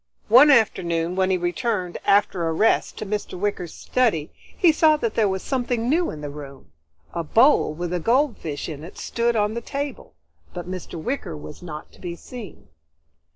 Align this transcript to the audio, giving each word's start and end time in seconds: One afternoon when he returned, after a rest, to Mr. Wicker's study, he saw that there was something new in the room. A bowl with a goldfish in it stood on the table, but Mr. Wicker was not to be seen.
One 0.29 0.49
afternoon 0.49 1.15
when 1.15 1.29
he 1.29 1.37
returned, 1.37 1.99
after 2.05 2.47
a 2.47 2.53
rest, 2.53 2.97
to 2.97 3.05
Mr. 3.05 3.37
Wicker's 3.37 3.75
study, 3.75 4.31
he 4.57 4.71
saw 4.71 4.97
that 4.97 5.13
there 5.13 5.29
was 5.29 5.43
something 5.43 5.87
new 5.87 6.09
in 6.09 6.21
the 6.21 6.31
room. 6.31 6.71
A 7.13 7.23
bowl 7.23 7.75
with 7.75 7.93
a 7.93 7.99
goldfish 7.99 8.67
in 8.67 8.83
it 8.83 8.97
stood 8.97 9.35
on 9.35 9.53
the 9.53 9.61
table, 9.61 10.15
but 10.55 10.67
Mr. 10.67 10.99
Wicker 10.99 11.37
was 11.37 11.61
not 11.61 11.91
to 11.91 12.01
be 12.01 12.15
seen. 12.15 12.69